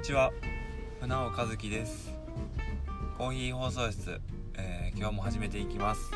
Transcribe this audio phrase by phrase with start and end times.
[0.00, 0.32] にちは。
[1.02, 2.10] 船尾和樹です。
[3.18, 4.18] コーヒー放送室、
[4.54, 6.10] えー、今日も始めていきます。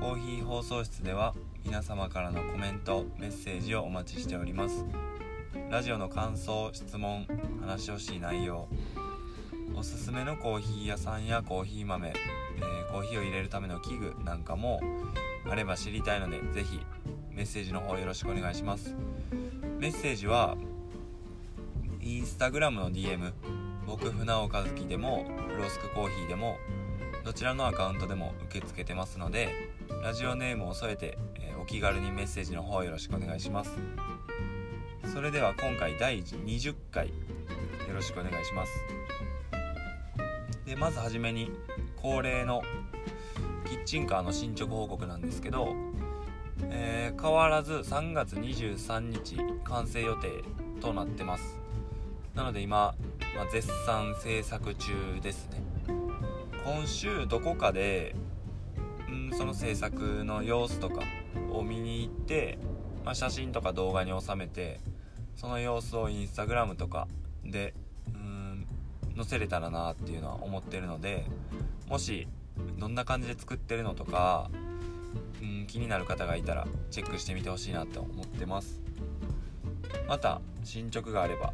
[0.00, 1.34] コーヒー放送室では
[1.66, 4.86] 皆様からのコメントメッセージをお待ちしております。
[5.68, 7.26] ラジオの感想質問
[7.60, 8.68] 話してほしい内容
[9.76, 14.80] おすすめのコーヒー屋さんやコーヒー豆、えー、コーヒーを入れるための器具なんかも
[15.46, 16.80] あれば知りたいので是非
[17.32, 18.94] メッセージの方よろしくお願いします。
[19.78, 20.56] メッセージは
[22.08, 23.34] インスタグラムの DM
[23.86, 26.56] 僕船尾和樹でもフロスクコーヒーでも
[27.22, 29.50] どちらのアカウントでも受け付けてますので
[30.02, 33.72] ラジオネームを添えて、えー、お気軽にメッセージの方よろしくお願いします。
[35.12, 37.12] それでは今回第20回よ
[37.94, 38.72] ろしくお願いします。
[40.64, 41.50] でまずはじめに
[42.00, 42.62] 恒例の
[43.66, 45.74] キッチンカーの進捗報告なんですけど、
[46.70, 50.42] えー、変わらず3月23日完成予定
[50.80, 51.57] となってます。
[52.38, 52.94] なので今、
[53.34, 55.60] まあ、絶賛制作中ですね。
[56.64, 58.14] 今週どこかで
[59.10, 61.02] んその制作の様子とか
[61.50, 62.60] を見に行って、
[63.04, 64.78] まあ、写真とか動画に収めて
[65.34, 67.08] その様子をインスタグラムとか
[67.44, 67.74] で
[68.06, 68.68] うん
[69.16, 71.26] 載せれたらなっていうのは思ってるので
[71.88, 72.28] もし
[72.78, 74.48] どんな感じで作ってるのとか
[75.42, 78.80] うん気になる方がいたらチェックしてみてほしいなと思ってます。
[80.06, 81.52] また進捗があれば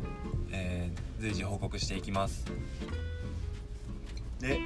[0.55, 2.45] えー、随時報告していきます。
[4.39, 4.61] で、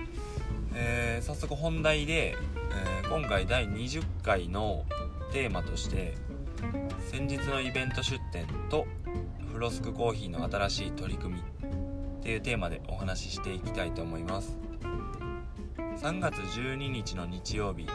[0.74, 2.36] えー、早速本題で、
[3.02, 4.84] えー、今回第20回の
[5.32, 6.14] テーマとして
[7.10, 8.86] 先日のイベント出店と
[9.52, 14.56] フロスクコーヒーの新しい取り組みっていうテーマでお話ししていきたいと思います。
[15.96, 17.92] 3月12日の日曜日、ま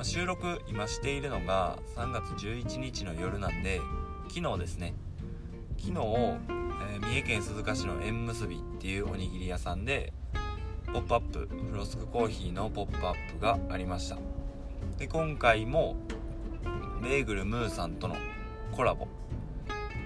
[0.00, 3.80] あ、収録今しているのが3月11日の夜なんで
[4.28, 4.94] 昨日ですね
[5.78, 6.46] 昨日
[6.96, 10.12] えー、三重県鈴鹿市の縁結びっていうおにぎり屋さんで
[10.92, 14.16] ポップアップフロスクコーヒーのポップアップがありました。
[14.98, 15.96] で今回も
[17.02, 18.16] ベーグルムーさんとの
[18.72, 19.08] コラボ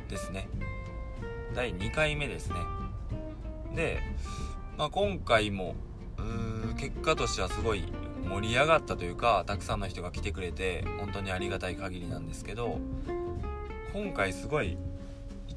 [0.08, 0.48] ですね。
[1.54, 2.56] 第2回目ですね。
[3.76, 4.00] で、
[4.76, 5.74] まあ、今回も
[6.18, 7.84] うーん結果としてはすごい
[8.28, 12.78] 盛り上がったというかたくさんの人が来てくれて本当にありがたい限りなんですけど
[13.92, 14.76] 今回すごい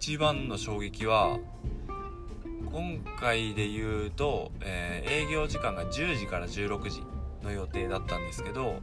[0.05, 1.39] 一番の衝撃は
[2.73, 7.03] 今回で言うと、えー、営業時間が10時から16時
[7.41, 8.81] の予定だったんですけど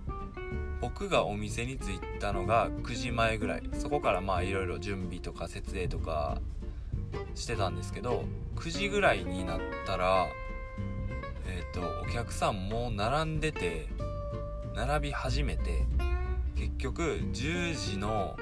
[0.81, 3.63] 僕がお店に着いたのが9時前ぐらい。
[3.75, 6.41] そこからまあいろいろ準備とか設営とか
[7.35, 8.25] してたんですけど
[8.57, 10.27] 9時ぐらいになったら
[11.47, 13.89] えっ、ー、とお客さんも並んでて
[14.75, 15.85] 並び始めて
[16.57, 18.39] 結局10時の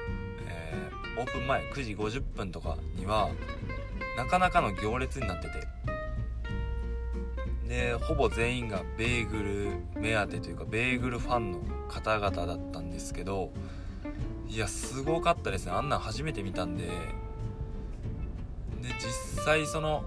[1.19, 3.29] オープン前9時50分とかには
[4.17, 5.67] なかなかの行列になってて。
[7.67, 9.43] でほぼ全員がベーグ
[9.93, 13.51] ル目当てというかベーグルファンの方々だったんですけど
[14.47, 15.73] いやすごかったですね。
[15.73, 16.87] あんなん初めて見たんで。
[16.87, 16.91] で
[18.99, 20.03] 実際その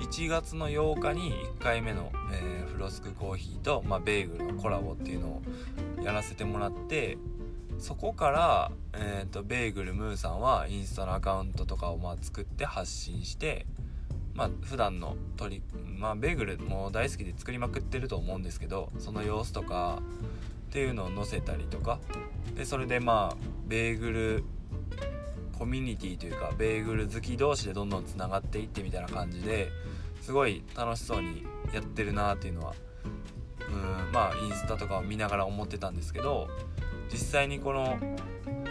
[0.00, 5.42] 1月の8日に1回目の、えー、フロスクコーヒーと、まあ、ベーグルのコラボっていうのを
[6.04, 7.18] やらせてもらって
[7.78, 13.66] そこから、えーと、ベーグルムーさんはインスタのアカウントとかをまあ作って発信して
[14.34, 15.16] まあ普段の
[15.48, 15.62] り
[15.96, 20.00] まあベーグルも大好きで作りまくってると思うんですけどその様子とか
[20.68, 21.98] っていうのを載せたりとか
[22.54, 23.36] でそれでまあ
[23.66, 24.44] ベーグル
[25.58, 29.70] コミュニティというかベーグル好き同士でどんどんつながっていってみたいな感じで
[30.20, 32.74] すごい楽しそうにやってるなっていうのは
[33.68, 36.48] うんまあインスタとかを見ながら思ってたんですけど
[37.10, 37.98] 実際にこの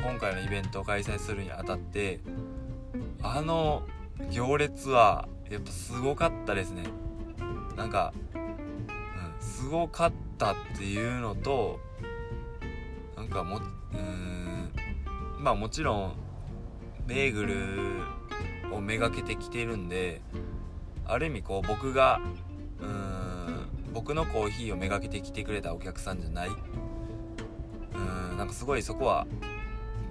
[0.02, 2.20] 今回のイベントを開催するにあたって
[3.22, 3.84] あの
[4.32, 6.84] 行列はやっぱすごかったですね。
[7.76, 11.80] なんか、うん、すごかったっていうのと
[13.16, 13.58] なんかも
[13.94, 14.72] うん
[15.40, 16.16] まあもちろん
[17.06, 20.22] ベーグルをめがけてきてるんで
[21.06, 22.20] ある意味こう僕が
[22.82, 26.50] うん僕のコーヒーをめがけてきてくれたお客さんじゃない
[27.98, 29.28] うんなんかすごいそこは、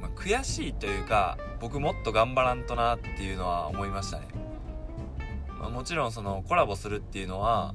[0.01, 4.29] まあ、悔しいというか僕もっと頑張らんとなっていうのは思いましたね、
[5.61, 7.75] まあ、もちろんそのコラボするっていうのは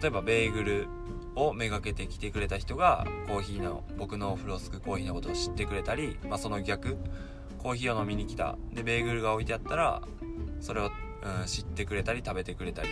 [0.00, 0.88] 例えばベーグル
[1.34, 6.98] をめがけてきてくれた人がコーヒーの僕のフロスクコーヒーのことを知ってくれたり、まあ、その逆
[7.58, 8.56] コーヒーを飲みに来た。
[8.72, 10.02] でベーグルが置いてあったら
[10.60, 12.88] それを、うん、知ってくれたり食べてくれたり、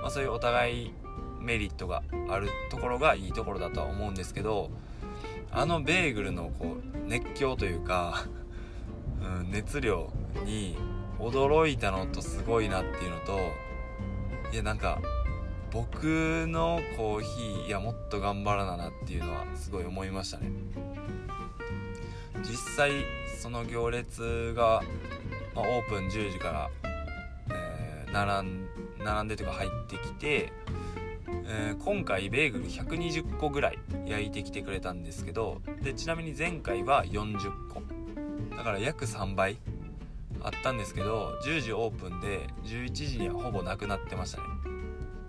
[0.00, 0.92] まあ、そういうお互い
[1.40, 4.70] メリットがあるところがいいところだとは思うんですけど
[5.56, 8.26] あのベーグルのこう熱狂というか、
[9.22, 10.12] うん、熱量
[10.44, 10.76] に
[11.20, 13.38] 驚いたのとすごいなっていうのと
[14.52, 15.00] いやなんか
[15.70, 20.50] 僕のコーヒーいやもっと頑張らななっていうのはすごい思いましたね。
[22.42, 22.90] 実際
[23.40, 24.82] その行列が、
[25.54, 26.70] まあ、オープン10時から、
[27.50, 28.68] えー、並ん
[28.98, 30.52] 並んでというか入ってきて、
[31.46, 37.82] えー、今回ベーグル120個ぐらい焼いてきてくれたんですけどでちなみに前回は40個。
[38.56, 39.58] だから約3倍
[40.42, 44.44] あったんですけど10時オープンで11時にはほぼなくなってましたね。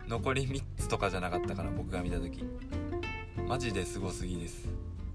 [0.08, 2.46] 残り3つとかじゃなかったから僕が見た時。
[3.48, 4.68] マジですごすぎです。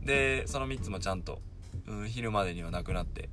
[0.05, 1.41] でその3つもちゃんと、
[1.87, 3.29] うん、昼までにはなくなって。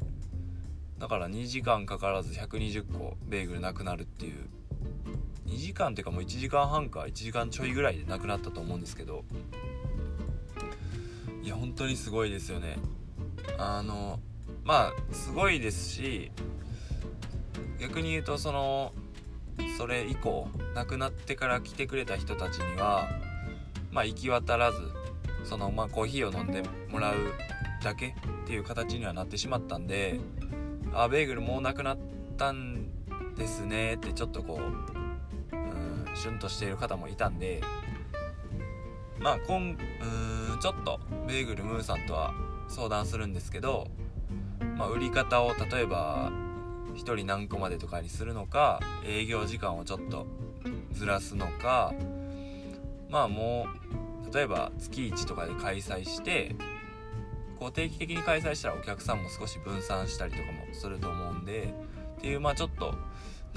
[1.00, 4.50] だから2時間かからず120個ベーグルなくなるっていう
[5.48, 9.24] 2時間っていうかもう1時間半か1時間ちょいぐらいでなくなったと思うんですけど
[11.42, 12.78] いや本当にすごいですよね。
[13.58, 14.20] あの
[14.66, 16.32] まあすごいですし
[17.80, 18.92] 逆に言うとその
[19.78, 23.08] それ以降亡くなってから来てくれた人たちには
[23.92, 24.80] まあ行き渡らず
[25.46, 27.16] そのまあコーヒーを飲んでもらう
[27.84, 28.14] だけっ
[28.46, 30.20] ていう形にはなってしまったんで
[30.94, 31.98] あベーグルもうなくなっ
[32.38, 32.90] たん
[33.36, 34.97] ですねってちょっとこう
[36.18, 37.62] シュンとしている方もいたんで
[39.19, 42.34] まあ今うんちょっとベーグルムーさんとは
[42.68, 43.88] 相談するんですけど、
[44.78, 46.31] まあ、売り方を例えば
[46.96, 50.25] 1人何個までとかにするのか営業時間をちょっと
[50.92, 51.94] ずらすのか
[53.10, 53.68] まあも
[54.30, 56.56] う例えば月1とかで開催して
[57.60, 61.74] こう定期的に開催したらお客さんも少し分散したりとかもすると思うんで
[62.18, 62.94] っていうまあちょっと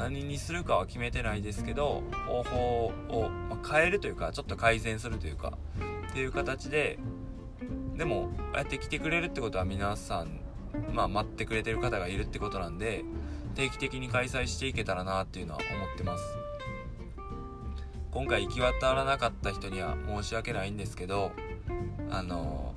[0.01, 3.31] 何にするかは決めてないですけど方法を
[3.71, 5.59] 変えるというかちょっと改善するというか
[6.09, 6.99] っていう形で
[7.97, 10.41] でもああやって来てくれるってことは皆さん
[10.95, 13.05] まあ待ってくれてる方がいるってことなんで
[13.55, 16.25] 定期的に開催していけたらなっていうのは思ってます。
[18.11, 21.31] 今回行き渡らなかった人には申し訳ないんですけど
[22.11, 22.75] あの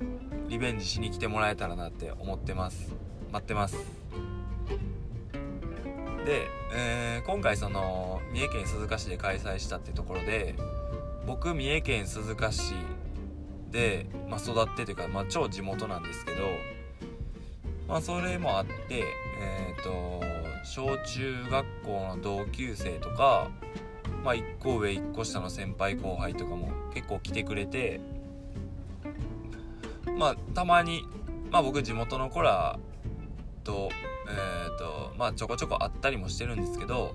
[0.48, 2.92] リベンジしに来てもらえたらなって思ってます。
[3.32, 4.03] 待ってます。
[6.24, 10.54] で、えー、今回その三重県鈴鹿市で開催したってところで
[11.26, 12.74] 僕三重県鈴鹿市
[13.70, 16.38] で、まあ、育ってというか、まあ、超地元なんですけど
[17.88, 19.04] まあそれもあって
[19.40, 20.22] えっ、ー、と
[20.64, 23.50] 小中学校の同級生とか、
[24.24, 28.00] まあ、1個上1個下の先輩後輩とかも結構来てくれて
[30.16, 31.02] まあたまに、
[31.50, 32.78] まあ、僕地元の子ら
[33.64, 33.90] と,、
[34.28, 37.14] えーとまあ、ちょこちょこ会ったりもしてるんですけど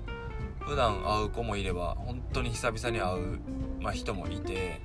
[0.60, 3.40] 普段会う子もいれば本当に久々に会う、
[3.80, 4.80] まあ、人もいて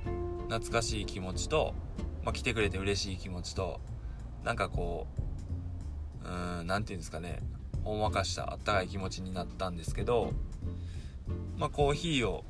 [0.48, 1.74] 懐かしい気持ちと、
[2.24, 3.80] まあ、来てくれて嬉しい気持ちと
[4.44, 5.06] なんかこ
[6.24, 7.40] ううん何て言うんですかね
[7.84, 10.32] ほんわかしたあったかい気持ちになったんですけど、
[11.56, 12.44] まあ、コーヒーを、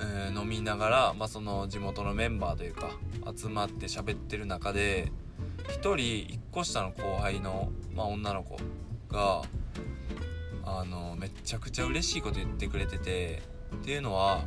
[0.00, 2.90] えー、飲みながら、まあ、その地元のメンバーというか
[3.36, 5.12] 集まって喋ってる中で
[5.68, 8.56] 1人1個下の後輩の、まあ、女の子
[9.12, 9.42] が
[10.64, 13.42] あのめちゃくちゃ嬉しいこと言ってくれてて
[13.74, 14.42] っていうのは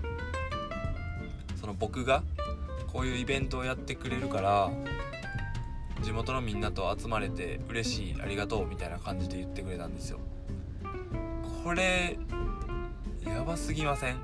[1.60, 2.24] その僕が
[2.92, 4.72] こういうイベントをやってくれるから
[6.03, 10.20] 地元のみんなと集まれて嬉しいありがとうみたいな感じで言ってくれたんですよ。
[11.63, 12.17] これ
[13.25, 14.17] やばすぎません？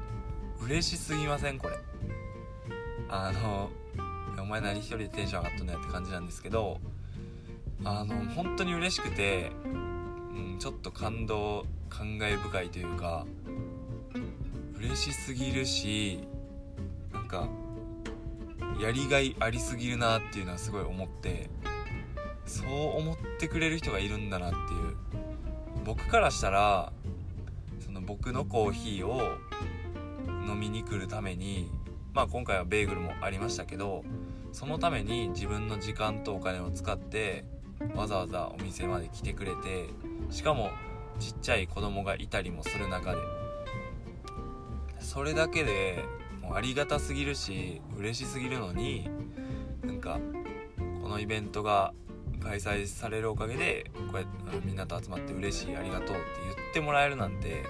[0.61, 1.57] 嬉しすぎません？
[1.57, 1.77] これ。
[3.09, 3.69] あの
[4.41, 6.79] お前何一人でテンション上がっとんのやって感じなんですけど
[7.85, 9.51] あの本当に嬉しくて、
[10.39, 13.25] うん、ちょっと感動感慨深いというか
[14.77, 16.19] 嬉しすぎるし
[17.13, 17.49] なんか
[18.81, 21.49] やりがいありすぎるなっていうのはすごい思って
[22.45, 24.89] そう思ってくれる人がいるんだなっていう。
[25.85, 26.91] 僕からしたら
[27.79, 29.21] その僕のコーヒーを
[30.47, 31.71] 飲みに来るために
[32.13, 34.03] まあ今回はベーグルもありましたけど
[34.51, 37.45] そのために自分の時間とお金を使って
[37.95, 39.89] わざわざお店まで来てくれて
[40.29, 40.71] しかも
[41.19, 43.21] ちっちゃい子供がいたりもする中で。
[44.99, 46.03] それだけで
[46.41, 49.09] もうありがたすぎるし嬉しすぎるのに
[49.83, 50.19] なんか
[51.01, 51.93] このイベントが
[52.39, 57.63] 開催されるおかげでこうやってみんなと集まって嬉しいありがとうって言ってもらえるなんて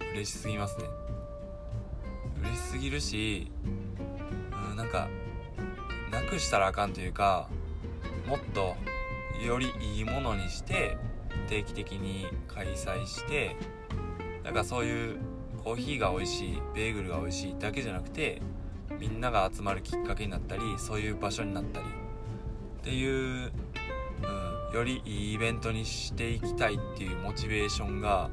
[0.00, 0.84] うん嬉しすぎますね。
[2.42, 3.52] 嬉しすぎるし
[4.70, 5.08] うんなんか
[6.10, 7.48] なくしたらあかんというか
[8.32, 8.76] もっと
[9.46, 10.96] よりいいものにして
[11.50, 13.54] 定期的に開催して
[14.42, 15.18] なんかそういう
[15.62, 18.40] コーヒーが美味しいベーグルが美味しいだけじゃなくて
[18.98, 21.86] みんなが集まるきっかけになったりそういう場所になったり
[22.80, 23.52] っていう、
[24.70, 28.30] うん、よりいいイベントにしていきたいっていうモチベーションが、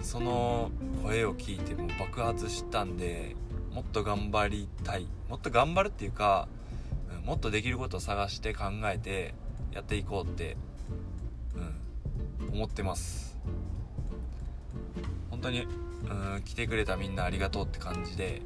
[0.00, 0.72] うん、その
[1.04, 3.36] 声を聞いても爆発したんで
[3.72, 5.06] もっと頑張りたい。
[5.28, 6.48] もっと頑張るっていうか、
[7.26, 9.34] もっとできることを探して考えて
[9.72, 10.56] やっていこうって、
[12.40, 13.36] うん、思ってます。
[15.28, 18.40] 本当に、うん、来てくれたみんなありがとうって感じで。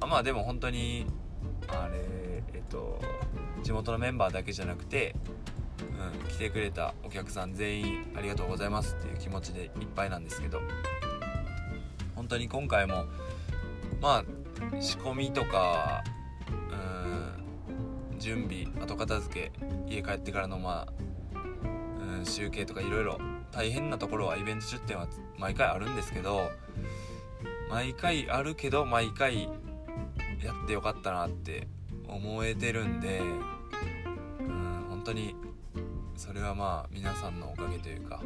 [0.00, 1.06] あまあでも本当に
[1.68, 3.00] あれえっと
[3.62, 5.14] 地元のメンバーだけじゃなくて
[5.78, 10.60] うん、来てくれたお客さん全員ありがとうございますっていう気持ちでいっぱいなんですけど
[12.14, 13.04] 本当に今回も
[14.00, 16.02] まあ仕込みとか
[16.70, 16.95] うん
[18.18, 21.40] 準備後片付け家帰ってからのまあ
[22.18, 23.18] うん集計とかいろいろ
[23.52, 25.06] 大変なところはイベント出店は
[25.38, 26.50] 毎回あるんですけど
[27.70, 29.44] 毎回あるけど毎回
[30.42, 31.66] やってよかったなって
[32.08, 33.20] 思えてるんで
[34.40, 35.34] うん本当に
[36.16, 38.22] それはまあ皆さんのおかげというか、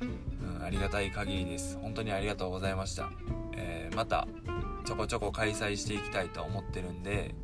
[0.00, 1.78] うん、ありがたい限りです。
[1.80, 3.10] 本当にありがとうございました、
[3.54, 4.26] えー、また
[4.86, 7.34] ちょこちょこ開催していきたいと思ってるんで、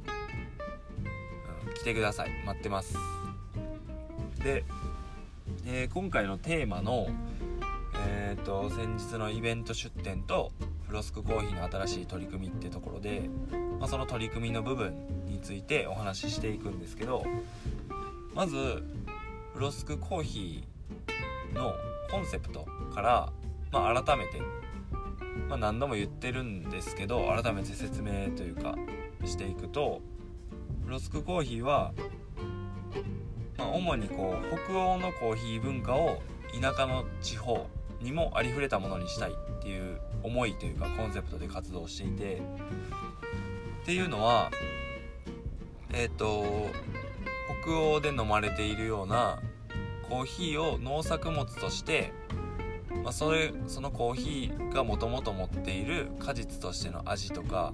[1.74, 2.30] 来てください。
[2.46, 2.96] 待ってます。
[4.42, 4.64] で、
[5.66, 7.08] えー、今回のテーマの
[8.06, 10.52] えっ、ー、と先日のイベント出店と
[10.86, 13.28] フロスクコーヒーの新しい取り組みってところで、
[13.80, 14.94] まあ、その取り組みの部分
[15.26, 17.24] についてお話ししていくんですけど
[18.34, 18.56] まず
[19.54, 21.74] フロスクコーヒーの
[22.10, 23.32] コンセプトから、
[23.72, 24.40] まあ、改めて、
[25.48, 28.76] まあ、何度も言ってるんですけど改めて説明というか
[29.24, 30.00] していくと
[30.84, 31.92] フロスクコーヒーは、
[33.58, 36.20] まあ、主にこう北欧のコーヒー文化を
[36.60, 37.66] 田舎の地方
[38.00, 42.42] にもありふれたものにしたいっていう思いというかコンセプトで活動していて
[43.82, 44.50] っていうのは
[45.92, 46.44] えっ、ー、と
[47.62, 49.40] 北欧で飲まれているような
[50.08, 52.12] コーヒーを農作物として、
[53.02, 57.72] まあ、それそのコーヒーがもともと持っている果実としての味とか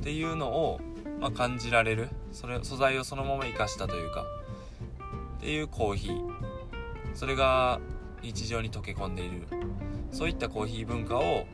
[0.00, 0.80] っていうのを、
[1.20, 2.08] まあ、感じられる。
[2.32, 4.24] それ素材をそのまま生かしたというか。
[5.38, 6.30] っていうコーヒー。
[7.14, 7.80] それが
[8.22, 9.46] 日常に溶け込んでいる。
[10.12, 11.46] そういったコーヒー文化を、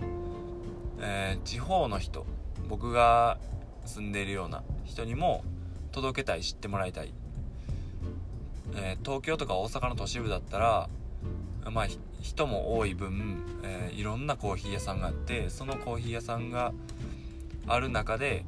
[0.99, 2.27] えー、地方の人
[2.69, 3.39] 僕が
[3.85, 5.45] 住んでいるような人にも
[5.93, 7.13] 届けたい知ってもらいたい、
[8.75, 10.89] えー、東京とか大阪の都市部だったら
[11.71, 11.87] まあ
[12.23, 16.73] 人も多い分、えー、いろんなコーヒー屋さんがあってそのコーヒー屋さんが
[17.69, 18.45] ある中で、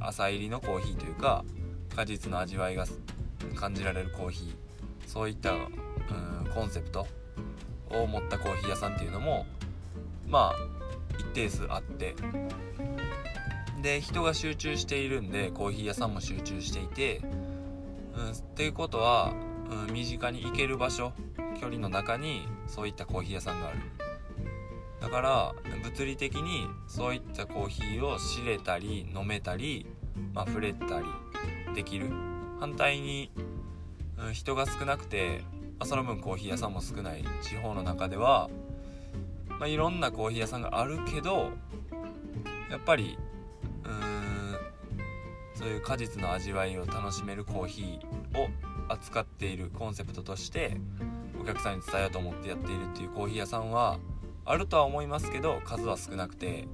[0.00, 1.44] 朝入りのコーヒーというか
[1.94, 2.86] 果実の味わいが
[3.54, 4.54] 感じられるコーヒー。
[5.06, 7.06] そういった、うん、コンセプト
[7.90, 9.44] を持ったコーヒー屋さんっていうのも
[10.28, 10.54] まあ
[11.18, 12.14] 一定数あって。
[13.82, 17.22] で人が集中しているんでコーヒー屋さんも集中していて、
[18.14, 19.32] うん、っていうことは、
[19.70, 21.12] うん、身近に行ける場所
[21.58, 23.78] 距離の中にそういったコーヒー屋さんがある。
[25.00, 29.86] だから物理的にそういったコーヒーを知れたり飲めたり、
[30.34, 31.06] まあ、触れたり
[31.74, 32.10] できる。
[32.60, 33.32] 反対に、
[34.18, 35.42] うん、人が少なくて、
[35.78, 37.24] まあ、その分コーヒー屋さんも少ない。
[37.42, 38.50] 地方の中では、
[39.60, 41.50] まあ、いろんなコーヒー屋さんがあるけど
[42.70, 43.18] やっぱり
[43.84, 44.56] うーん
[45.54, 48.48] そういう果実の味わいを楽しめるコーヒーを
[48.88, 50.78] 扱っているコンセプトとして
[51.38, 53.98] お客さんに伝えようと思ってやっているっていうコーヒー屋さんは
[54.44, 56.66] あるとは思いますけど数は少なくて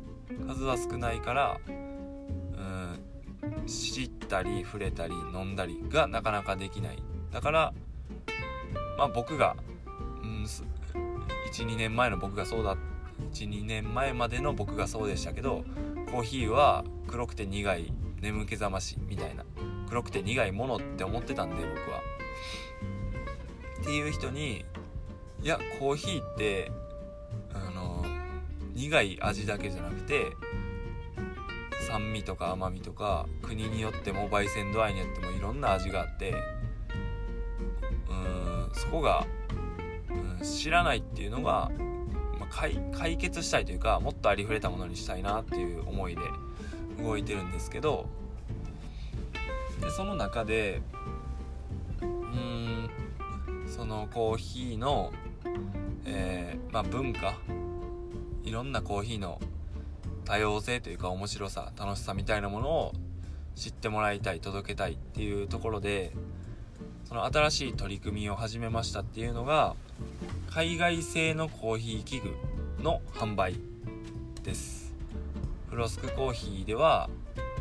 [0.47, 7.73] 数は少ないからうん知ったり触れたり飲んだりがなかなかできないだから
[8.99, 9.57] まあ僕が
[10.23, 10.47] うん
[11.53, 12.77] 12年前の僕がそうだ
[13.33, 15.65] 12年前までの僕がそうでしたけど
[16.11, 19.45] コーヒーは黒くて苦い眠気覚ましみたいな
[19.89, 22.01] 黒くて苦いものって思ってたんで僕は。
[23.81, 24.65] っていう人に
[25.43, 26.73] いやコーヒーって
[28.77, 30.37] 苦い味だけじゃなくて
[31.89, 36.35] 酸味とか甘みとか国によっても焙煎度合いによってもいろんな味があって
[38.11, 39.27] うんそこが、
[40.11, 41.71] うん、知らないっていうのが、
[42.39, 42.55] まあ、
[42.93, 46.21] 解決したいというかもっとありふれたものにしたいなっていう思いで
[47.03, 48.07] 動いてるんですけど
[49.81, 50.83] でその中で
[52.03, 52.91] うん
[53.67, 55.13] そのコーヒーの、
[56.05, 57.35] えー、まあ、文化
[58.47, 59.41] いろんなコーヒーの
[60.25, 62.93] 多様性というか面白さ楽しさみたいなものを
[63.57, 66.13] 知ってもらいたい届けたいっていうところで
[67.09, 69.75] その新しい取り組みを始めましたっていうのが
[70.51, 73.57] 海外製のコーヒー器具の販売
[74.43, 74.95] です。
[75.69, 77.11] フロスクコーヒーでは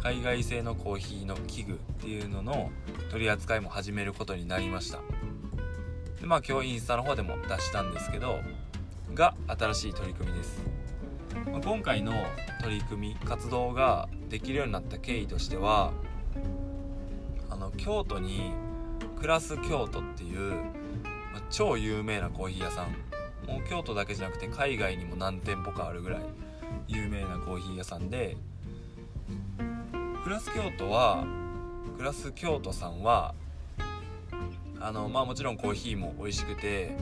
[0.02, 2.72] 海外製のコーヒーの器具っていうのの
[3.10, 5.00] 取り扱いも始めることになりました。
[6.22, 8.40] でまあ今日インスタの方でも出したんですけど
[9.14, 10.62] が新しい取り組みです、
[11.52, 12.14] まあ、今回の
[12.62, 15.92] 取り組み活動ができるようになった経緯としては
[17.50, 18.52] あの京都に
[19.20, 20.54] クラス京都っていう、
[21.34, 23.16] まあ、超有名なコーヒー屋さん。
[23.48, 26.22] もう京都だけじゃなくて海外にも何店舗かあるぐらい
[26.88, 28.38] 有名なコーヒー屋さんで
[30.24, 31.26] クラス京都は
[31.98, 33.36] クラス京都さんは
[34.80, 36.96] あのまあもちろんコーヒーも美味しくて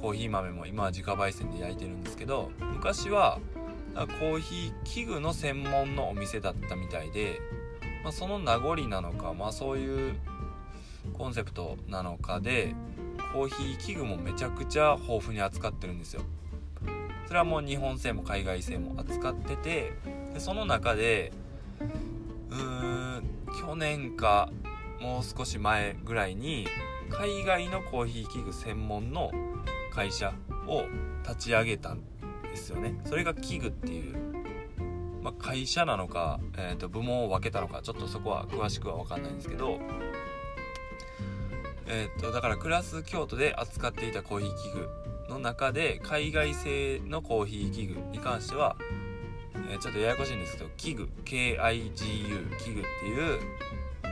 [0.00, 3.40] コーヒー豆も今は自家焙煎で焼いてるんですけど昔は
[4.04, 7.40] コーヒー器具の専門のお店だったみたいで、
[8.04, 10.14] まあ、その名残なのか、まあ、そういう
[11.14, 12.74] コンセプトなのかで
[13.32, 16.22] コーヒー器具もめちゃくちゃ豊富に扱ってるんですよ。
[17.26, 19.92] それはもう日本製も海外製も扱ってて
[20.32, 21.32] でその中で
[22.50, 23.22] うーん
[23.60, 24.50] 去年か
[25.00, 26.66] もう少し前ぐらいに
[27.10, 29.32] 海外のコーヒー器具専門の
[29.92, 30.34] 会社
[30.68, 30.84] を
[31.24, 32.00] 立ち上げたん
[32.56, 32.98] ですよね。
[33.04, 34.16] それが器具っていう、
[35.22, 39.78] まあ、会社なのか、えー、と部門を分けたのかちょっとそこは詳しくは分かんないんですけど
[41.88, 44.72] えー、とだからクラス京都で扱っていたコーヒー器
[45.28, 48.76] 具の中で海外製のコーヒー器具に関しては、
[49.70, 53.40] えー、ちょっとややこしいんですけど器具 KIGU 器具っていう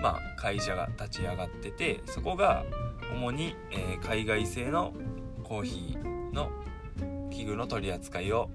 [0.01, 2.65] まあ会社が立ち上がっててそこが
[3.13, 4.93] 主に、えー、海外製の
[5.43, 6.51] コーヒーの
[7.35, 8.49] 器具の取り扱いを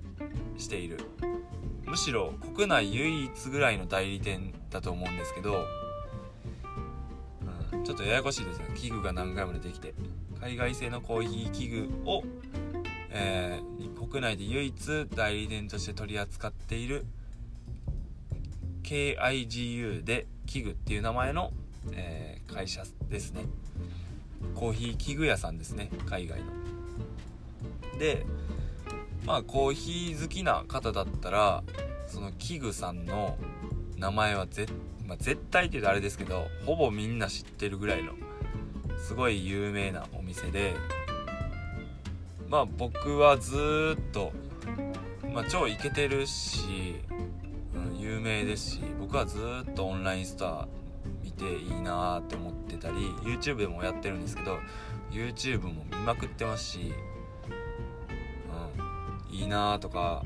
[0.57, 1.00] している。
[1.86, 5.65] むしろ国内唯一ぐらいの代理店だと思うんですけど、
[7.74, 8.65] うん、ちょっとややこしいですね。
[8.75, 9.93] 器具が何回も出てきて
[10.39, 12.24] 海外製のコーヒー器具を、
[13.09, 17.05] えー、国内で唯一代理店として取り扱っている
[18.83, 21.51] KIGU で器具っていう名前の、
[21.91, 23.46] えー、会社ですね。
[24.55, 25.89] コーヒー器具屋さんですね。
[26.05, 26.46] 海外の。
[27.98, 28.25] で
[29.29, 31.63] まあコーヒー好きな方だったら
[32.07, 33.37] その器具さんの
[33.96, 34.65] 名前はぜ、
[35.05, 38.13] まあ、絶対って言うとあれですけどほぼみんな知ってるぐらいの
[38.98, 40.74] すごい有名なお店で
[42.48, 44.31] まあ僕はずっと、
[45.31, 46.96] まあ、超イケてるし、
[47.75, 49.37] うん、有名ですし僕はず
[49.70, 50.68] っとオンラインストア
[51.24, 54.57] 見ていいなって思ってたり YouTube でもやってるんですけど
[55.11, 56.94] YouTube も見まくってますし
[59.39, 60.23] いいなとか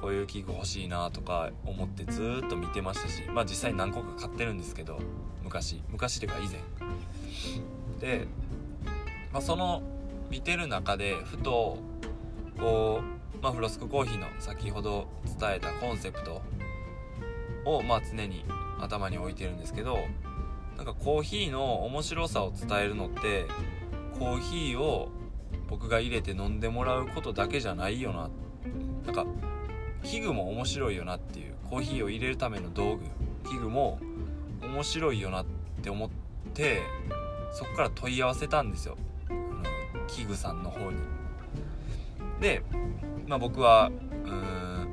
[0.00, 4.98] こういう器具欲しいなとか思ってずっと見てましたしまあ実際何個か買ってるんですけど
[5.42, 5.82] 昔。
[5.90, 6.58] 昔っていうか以前。
[8.00, 8.26] で、
[9.32, 9.82] まあ、その
[10.30, 11.78] 見てる中でふと
[12.58, 13.00] こ
[13.34, 15.06] う、まあ、フロスクコーヒーの先ほど
[15.38, 16.42] 伝えたコンセプト
[17.64, 18.44] をまあ常に
[18.80, 19.98] 頭に置いてるんですけど
[20.76, 23.46] なんかコーヒーの面白さを伝えるのって
[24.18, 25.08] コーヒーを
[25.68, 28.45] 僕が入れて飲んでもらうことだけじゃないよなって
[29.06, 29.26] なんか
[30.02, 33.04] 器具も面白いよなっていうコーヒーを入れるための道具
[33.48, 33.98] 器具も
[34.62, 35.46] 面白いよなっ
[35.82, 36.10] て思っ
[36.54, 36.82] て
[37.52, 38.96] そこから問い合わせたんですよ。
[40.08, 40.98] 器具さんの方に。
[42.40, 42.62] で、
[43.26, 43.90] まあ、僕は
[44.24, 44.88] うーん、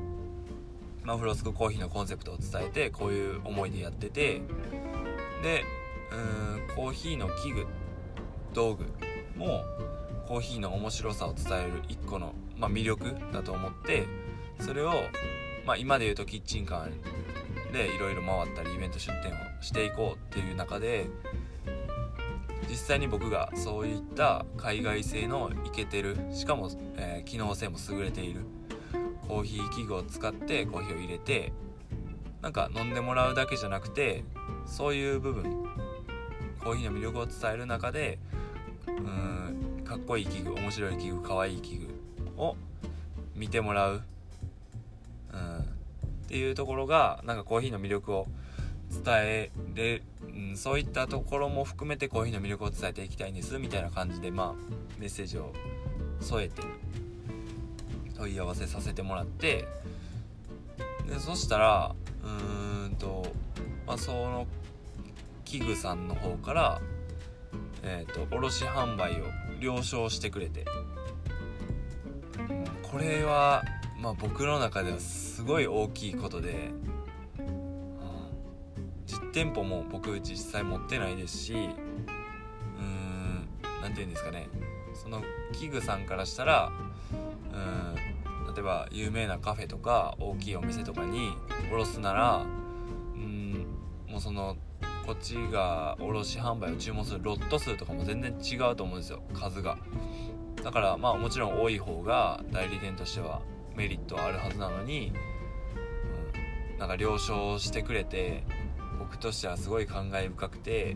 [1.03, 4.41] まあ、フロスクコーヒーのコンセプトを伝えてこういう思いでやってて
[5.43, 5.63] で
[6.11, 7.67] うーんコーヒーの器具
[8.53, 8.85] 道具
[9.35, 9.63] も
[10.27, 14.05] コーヒーの面白さを伝える一個の、まあ、魅力だと思って
[14.59, 14.91] それを、
[15.65, 21.07] まあ、今で言うとキッチンカーでいろいろ回ったりイベント出店をしていこうっていう中で
[22.69, 28.41] 実際に僕がそういった海外製のイケてるしかも、えー、機能性も優れている
[29.27, 31.51] コーヒー器具を使ってコーヒーを入れて
[32.41, 34.23] なんか飲んでもらうだけじゃなくて
[34.65, 35.63] そういう部分
[36.63, 38.19] コーヒーの魅力を伝える中で
[38.87, 39.62] うん
[39.93, 42.55] かっこいい器具面白い器具かわいい器具を
[43.35, 44.01] 見てもらう、
[45.31, 45.61] うん、っ
[46.27, 48.25] ていうところがなんかコーヒーの魅力を
[48.91, 55.53] 伝えれ、うん、そういったところも含めてコーヒーの魅力を伝えていきたいんですみたいな感じでまあメッセージを
[56.21, 56.63] 添えて
[58.17, 59.67] 問い合わせさせてもらって
[61.07, 63.27] でそしたらうーんと、
[63.85, 64.47] まあ、その
[65.45, 66.81] 器具さんの方から
[67.85, 69.25] えーと、卸販売を
[69.63, 70.65] 了承してくれて、
[72.83, 73.63] これは、
[73.99, 76.71] まあ、僕の中ではすごい大きいことで、
[79.05, 81.57] 実店舗も僕実際持ってないですしう
[82.81, 83.47] ん
[83.81, 84.47] 何て言うんですかね。
[84.95, 85.21] その
[85.53, 86.71] 器具さんからしたら
[87.51, 91.31] うん例えば有名なカフェとか大きいお店とかに
[91.71, 92.45] 卸すなら
[93.15, 93.65] うん
[94.07, 94.57] もうその
[95.05, 99.21] こっちが卸販売を注文するロット数とかも全然違うと思うんですよ。
[99.33, 99.77] 数が。
[100.63, 103.41] だからまあもちろん多い方が代理店としては
[103.75, 105.11] メリットはあるはずなのに、
[106.73, 108.43] うん、なんか了承してくれて
[108.99, 110.95] 僕としてはすごい感慨深くて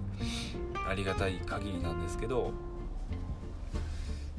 [0.87, 2.53] ありがたい限りなんですけど、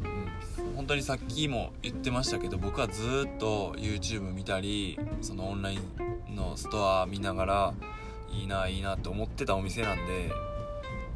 [0.02, 5.78] うん、本当にさっきも言ってましたけど僕はずっと YouTube 見たりそのオンライ
[6.30, 7.74] ンのストア見ながら
[8.32, 10.30] いいないいなと思ってたお店なんで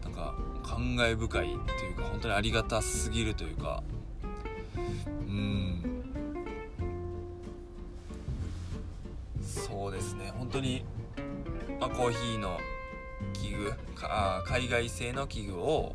[0.03, 1.49] なんか感慨深いっ
[1.79, 3.83] ていうか本当にありがたすぎるというか
[5.29, 6.03] うん。
[9.43, 10.85] そうですね本当に、
[11.81, 12.59] まあ、コーヒーの
[13.33, 15.95] 器具か海外製の器具を、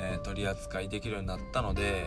[0.00, 2.04] えー、取り扱いできるようになったので、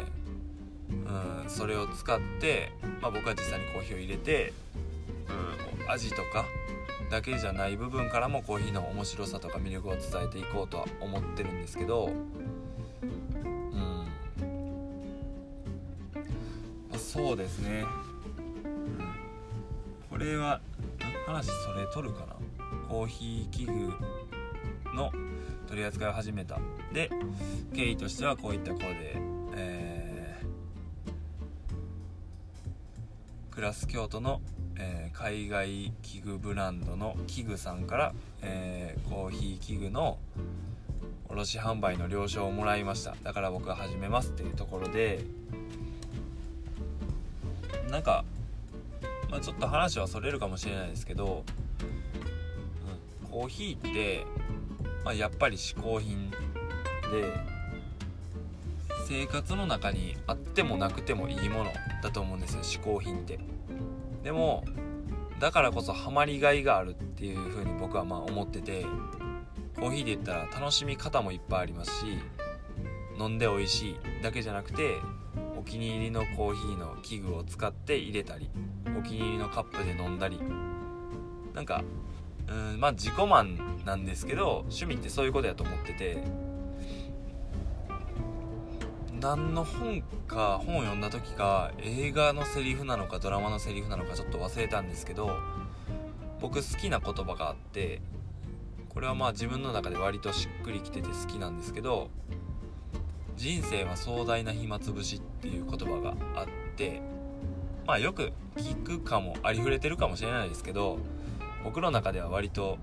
[0.90, 2.72] うん、それを使って、
[3.02, 4.54] まあ、僕は実際にコーヒーを入れて、
[5.84, 6.46] うん、味とか
[7.10, 12.10] だけじゃない部分からもコーヒーの面白さとか魅力を伝えていこうとは思ってるんですけど
[13.02, 13.06] う
[13.76, 14.08] ん、
[16.94, 17.84] あ、そうですね、
[18.28, 19.06] うん、
[20.10, 20.62] これは
[21.26, 22.36] 話それ取るかな。
[22.88, 23.72] コーヒー器具
[24.96, 25.12] の
[25.68, 26.60] 取り扱いを始めた。
[26.92, 27.12] で
[27.74, 29.16] 経緯としてはこういったこうで、
[29.56, 34.42] えー、クラス京都の
[34.80, 40.18] えー、海外器具ブランドの器具さんから、えー、コーヒー器具の
[41.28, 45.20] 卸販売の了承をもらいましただから僕が始めますっていうところで
[47.92, 48.24] なんか、
[49.30, 51.44] まあ、ちょっと話はそれるかもしれないですけど、
[53.24, 54.26] うん、コーヒーって、
[55.04, 56.36] まあ、やっぱり嗜好品で
[59.08, 63.40] 生活の中にあってもなくてもいいものだと思うんですよ嗜好品って。
[64.24, 64.64] でも
[65.40, 68.86] だからこそハマりがいがあるっていう風に僕はまあ思ってて
[69.80, 72.06] コーヒーで言ったら楽しみ方もいっぱいありますし
[73.18, 74.98] 飲んで美味しいだけじゃなくて
[75.58, 78.50] お気に入りのコーヒーの器具を使って入れたり
[78.98, 80.40] お気に入りのカップで飲んだり。
[81.54, 81.84] なんか
[82.48, 86.24] うんまあ自己満なんですけど趣味ってそういうことやと思ってて
[89.22, 95.32] 何の本か本を読んだ時か映画のセリフなのかドラマのセリフなのかちょっと忘れたんですけど
[96.40, 98.02] 僕好きな言葉があって
[98.88, 102.10] これはまあ自分の中で割としっくりきてて好きなんですけど
[103.36, 106.46] 人生は壮大な暇つぶしっていう言葉があっ
[106.78, 107.02] て
[107.86, 110.98] まあよく聞くかもありふれてるかもしれないですけど
[111.66, 112.78] 僕の中では割と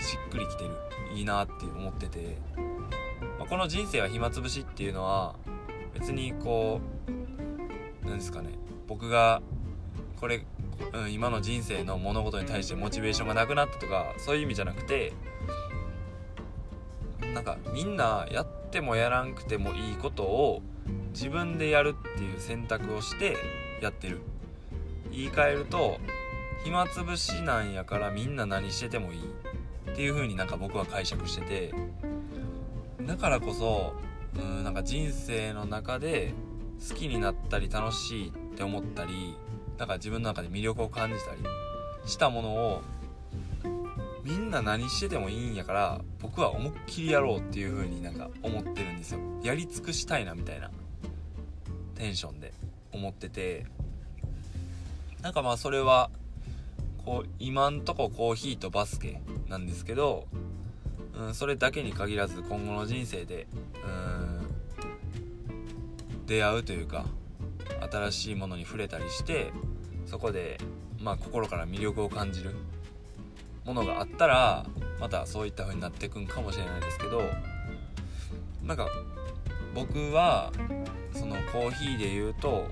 [0.00, 0.70] しっくりきてる
[1.14, 2.38] いいなって思ってて、
[3.38, 5.34] ま、この人生は暇つぶしっていうのは
[5.94, 8.50] 別にこう何ですかね。
[8.86, 9.42] 僕が
[10.16, 10.44] これ、
[10.92, 15.12] うん、今の人生の物事に対してモチベーションがなくなったとかそういう意味じゃなくて
[17.34, 20.62] なんかみんなやってもやらんくてもいいことを
[21.12, 23.36] 自分でやるっていう選択をして
[23.80, 24.20] やってる。
[25.10, 25.98] 言い換えると
[26.64, 29.20] 暇つぶしなんやからみんな何しててもいい。
[29.92, 31.74] っていう風になんか僕は解釈してて。
[33.06, 33.94] だからこそ
[34.38, 36.32] うんなんか人生の中で
[36.88, 39.36] 好きになったり楽しいって思ったり
[39.78, 41.40] なんか自分の中で魅力を感じたり
[42.06, 42.82] したものを
[44.24, 49.20] みんな何しててもいいんやから僕は思いっきりやろうっていう風になんか思ってるんですよ。
[49.42, 50.70] やり尽くしたいなみたいな
[51.94, 52.52] テンションで
[52.92, 53.66] 思ってて
[55.22, 56.10] なんかまあそれは
[57.04, 60.26] こう今んとこコーヒーとバスケなんですけど
[61.18, 63.46] うん、それだけに限らず今後の人生で
[63.84, 64.38] うん
[66.26, 67.06] 出会うというか
[67.90, 69.52] 新しいものに触れたりして
[70.06, 70.58] そこで、
[71.00, 72.54] まあ、心から魅力を感じる
[73.64, 74.66] ものがあったら
[75.00, 77.22] またそういった風になっていくんかもしれないですけど
[78.64, 78.88] なんか
[79.74, 80.52] 僕は
[81.12, 82.66] そのコーヒーで言うと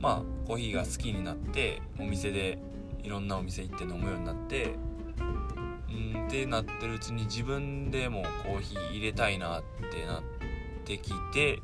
[0.00, 2.58] まあコーヒーが好きになってお店で
[3.02, 4.74] いろんなお店行って飲むようになって
[6.28, 10.22] ってなってるうちに自分でもコーヒー入れたいなってなっ
[10.84, 11.62] てきて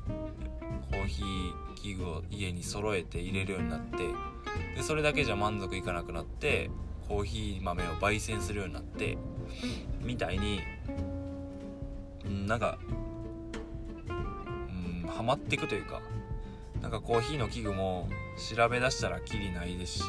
[0.90, 3.98] コーヒー器具を家に揃えて入れるようになって
[4.74, 6.70] でそれだけじゃ満足いかなくなって
[7.08, 9.18] コーヒー豆を焙煎するようになって
[10.00, 10.60] みたいに、
[12.46, 12.78] なんか、
[14.08, 16.00] うん、ハマっていくというか
[16.80, 18.08] なんかコーヒーの器具も
[18.54, 20.04] 調べ出したらきりないですし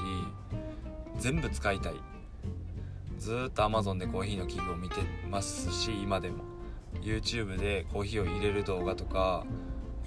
[1.17, 2.14] 全部使いたい。
[3.17, 4.95] ずっと Amazon でコーヒーの器具を見て
[5.29, 6.55] ますし今でも。
[7.01, 9.45] YouTube でコーヒーを入れる動画とか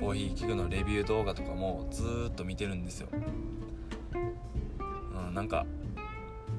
[0.00, 3.08] コーヒー器具のレビュー動画とかもずっと見てるんですよ、
[4.12, 5.66] うん、なんか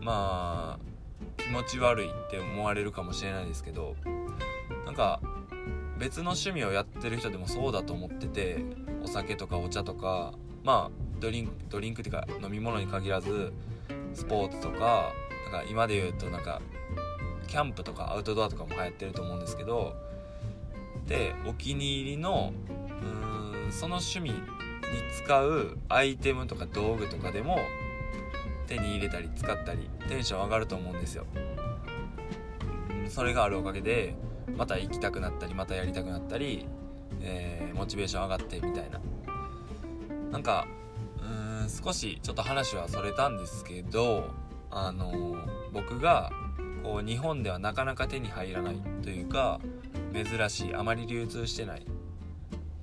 [0.01, 3.95] まあ気持ち悪いって思われるかもしれないですけど
[4.85, 5.19] なんか
[5.97, 8.63] 別の趣味をやってる人でもそうだと思ってて
[9.03, 10.33] お酒とかお茶とか
[10.63, 13.51] まあドリンクドリンクっていうか飲み物に限らず
[14.13, 15.11] スポーツとか
[15.45, 16.61] なんか今で言うとなんか
[17.47, 19.95] キャンプとかアウトドアとかも流行ってると思うんですけど
[21.07, 24.37] でお気に入りのうーんその趣味に
[25.23, 27.59] 使うアイテムとか道具とかでも
[28.67, 31.25] 手に入れたり使ったりテンション上がると思うんですよ。
[33.09, 34.15] それがあるおかげで
[34.55, 36.67] また行きたくなったりまたやりたくなったり、
[37.21, 38.99] えーモチベーション上がってみたいな
[40.31, 40.67] なんか
[41.17, 44.31] うーん少しちょっと話はそれたんですけど
[44.71, 45.35] あの
[45.73, 46.31] 僕が
[46.83, 49.59] こう日本ではなかなか手に入らないというか
[50.13, 51.85] 珍しいあまり流通してない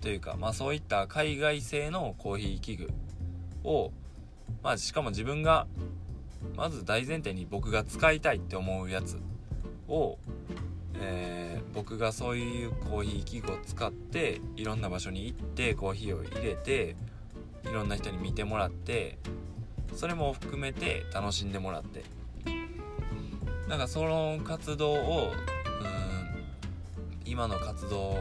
[0.00, 2.90] というか、まあ、そういった海外製のコーヒー器具
[3.64, 3.90] を、
[4.62, 5.66] まあ、しかも自分が
[6.56, 9.18] まず大前提に僕が使いたいって思うやつ
[9.88, 10.18] を、
[11.00, 11.46] えー
[11.76, 16.96] 僕がそういうコーヒー器具を使っていろんな場所に行ってコーヒーを入れて
[17.64, 19.18] いろんな人に見てもらって
[19.96, 22.04] それも含めて楽しんでもらって。
[23.68, 25.32] なんかその活動を
[27.24, 28.18] 今の活動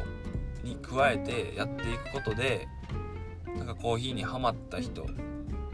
[0.64, 2.68] に加えてやっていくことで
[3.56, 5.06] なんかコーヒーにハマった人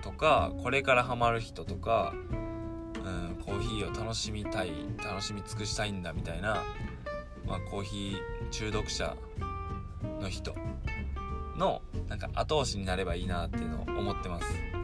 [0.02, 6.64] とかこれからハマる人とか、うん、コーヒーを楽しみたい楽しみ尽くしたいんだみたいな、
[7.48, 9.16] まあ、コーヒー中毒者
[10.20, 10.54] の人
[11.58, 14.81] のなんか後押しになればいいなっていうのを思ってます。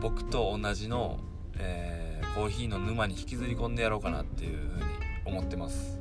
[0.00, 1.18] 僕と同じの、
[1.58, 4.84] えーコーヒーの沼に引きずり込んでやろうかなっていうふうに
[5.24, 5.98] 思ってます。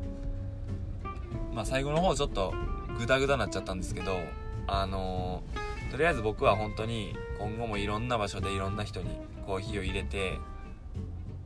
[1.54, 2.54] まあ最後の方ちょっと
[3.00, 4.20] グダグダなっちゃったんですけど
[4.68, 9.10] あのーとりあえず僕は本当に今後もいろんな場所でいろんな人に
[9.48, 10.38] コーヒーを入れて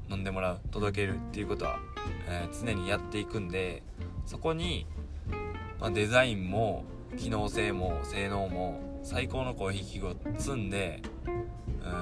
[0.10, 1.80] 飲んでもらう届けるっていうことは、
[2.28, 3.84] えー常にやっていくんで
[4.26, 4.86] そこに、
[5.80, 6.84] まあ、デザインも
[7.18, 11.02] 機能性も性能も最高のコーヒー器具を積んで、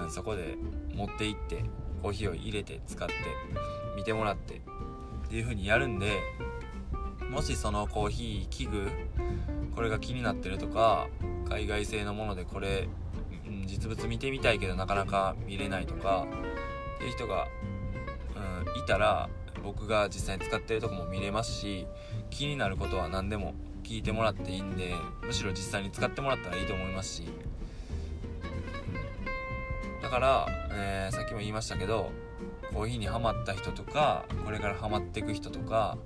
[0.08, 0.58] ん、そこで
[0.94, 1.64] 持って行って
[2.02, 3.14] コーヒーを入れて使って
[3.96, 6.20] 見てもらってっていう風にやるんで
[7.30, 8.88] もしそのコーヒー器具
[9.76, 11.08] これが気になってるとか
[11.48, 12.88] 海外製のものでこれ、
[13.46, 16.26] うん実物見てみたいけどなかなか見れないとか
[16.96, 17.48] っていう人が、
[18.36, 19.30] うん、いたら
[19.64, 21.88] 僕が実際に使ってるとこも見れますし
[22.30, 27.24] 気になることは何でも聞いてもらっていいんでむしろ実際に使ってもらったらいいと思いますし
[30.12, 32.12] から、えーさっきも言いましたけど
[32.74, 35.98] コーヒーにハマった人とかこれからハマっていく人とか、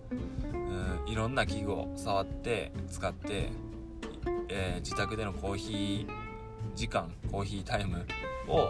[0.53, 3.49] うん、いろんな器具を触って使って、
[4.49, 6.07] えー自宅でのコーヒー
[6.75, 8.05] 時間コーヒータイム
[8.47, 8.69] を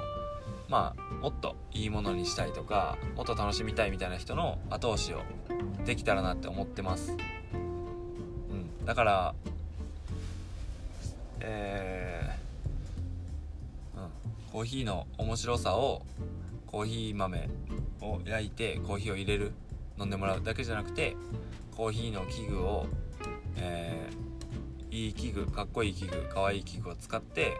[0.69, 5.21] まあもっといいものにしたいとかもっと楽しみたいみたいな人の後押しを
[5.85, 7.11] できたらなって思ってます、
[7.51, 7.55] う
[8.53, 9.35] ん、だから
[11.41, 12.44] えー、
[14.55, 16.05] コーヒーの面白さを
[16.65, 17.49] コーヒー豆
[17.99, 19.51] を焼いてコーヒーを入れる
[19.99, 21.17] 飲んでもらうだけじゃなくて
[21.75, 22.85] コーヒーの器具を、
[23.57, 27.57] えーいい器具かっこいい器具かわいい器具を使って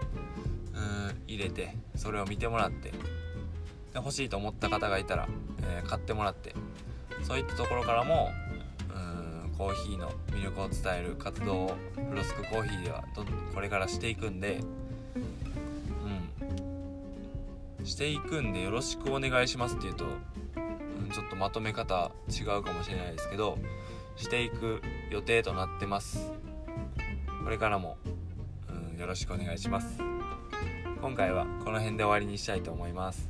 [0.74, 2.96] うん入れてそれを見てもらってで
[3.96, 5.28] 欲しいと思った方がいたら、
[5.64, 6.56] えー買ってもらって
[7.24, 8.30] そういったところからも
[9.46, 11.76] うんコーヒーの魅力を伝える活動を
[12.10, 13.04] フロスクコーヒーでは
[13.54, 14.62] これからしていくんで
[17.86, 23.58] していくんでよろしくお願いしますっていうと、うん、ちょっとまとめ方違うかもしれないですけど
[24.18, 26.32] していく予定となってます。
[27.44, 27.98] これからも、
[28.94, 30.16] うん、よろしくお願いします。
[31.06, 33.30] 今回はこの辺で終わりにしたいと思います、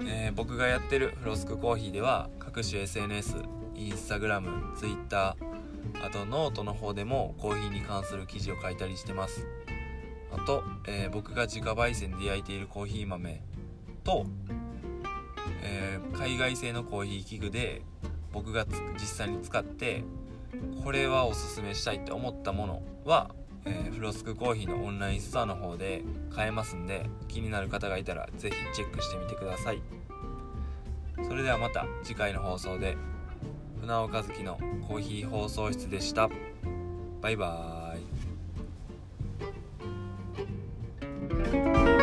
[0.00, 3.36] えー僕がやってるフロスクコーヒーでは各種 SNS
[3.74, 9.46] インスタグラムツイッターあとノートの方でもコーヒーに関する記事を書いたりしてます。
[10.36, 13.42] あと、えー僕が自家焙煎で焼いているコーヒー豆
[14.04, 14.26] と、
[15.62, 17.82] えー海外製のコーヒー器具で
[18.32, 20.02] 僕が実際に使って
[20.84, 23.30] これはおすすめしたいって思ったものは、
[23.64, 29.80] えーフロスクコーヒーのオンラインストアの方で買えますんで気になる方がいたらぜひチェックしてみてください。
[31.26, 32.96] それではまた次回の放送で
[33.80, 36.28] 船尾和樹のコーヒー放送室でした。
[37.22, 37.75] バイバーイ。
[41.52, 41.95] Bye.